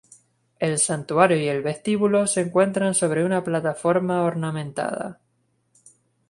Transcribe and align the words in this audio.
El 0.57 0.79
santuario 0.79 1.37
y 1.37 1.47
el 1.47 1.61
vestíbulo 1.61 2.25
se 2.25 2.41
encuentran 2.41 2.95
sobre 2.95 3.23
una 3.23 3.43
plataforma 3.43 4.23
ornamentada. 4.23 5.19